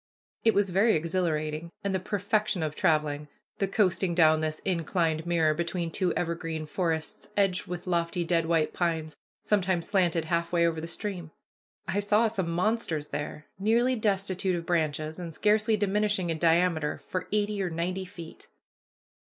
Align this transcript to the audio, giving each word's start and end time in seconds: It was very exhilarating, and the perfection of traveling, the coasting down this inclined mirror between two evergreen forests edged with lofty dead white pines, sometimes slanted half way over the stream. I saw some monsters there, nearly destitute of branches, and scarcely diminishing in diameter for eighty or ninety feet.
It 0.43 0.55
was 0.55 0.71
very 0.71 0.95
exhilarating, 0.95 1.69
and 1.83 1.93
the 1.93 1.99
perfection 1.99 2.63
of 2.63 2.73
traveling, 2.73 3.27
the 3.59 3.67
coasting 3.67 4.15
down 4.15 4.41
this 4.41 4.57
inclined 4.65 5.27
mirror 5.27 5.53
between 5.53 5.91
two 5.91 6.11
evergreen 6.15 6.65
forests 6.65 7.29
edged 7.37 7.67
with 7.67 7.85
lofty 7.85 8.23
dead 8.25 8.47
white 8.47 8.73
pines, 8.73 9.15
sometimes 9.43 9.85
slanted 9.87 10.25
half 10.25 10.51
way 10.51 10.65
over 10.65 10.81
the 10.81 10.87
stream. 10.87 11.29
I 11.87 11.99
saw 11.99 12.25
some 12.27 12.49
monsters 12.49 13.09
there, 13.09 13.45
nearly 13.59 13.95
destitute 13.95 14.55
of 14.55 14.65
branches, 14.65 15.19
and 15.19 15.35
scarcely 15.35 15.77
diminishing 15.77 16.31
in 16.31 16.39
diameter 16.39 17.03
for 17.07 17.27
eighty 17.31 17.61
or 17.61 17.69
ninety 17.69 18.05
feet. 18.05 18.47